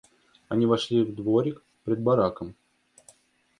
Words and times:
Они 0.49 0.65
вошли 0.65 1.03
в 1.03 1.13
дворик 1.13 1.63
пред 1.83 2.01
бараком. 2.01 2.55